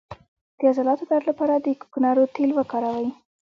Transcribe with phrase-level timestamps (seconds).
[0.57, 3.09] د عضلاتو درد لپاره د کوکنارو تېل وکاروئ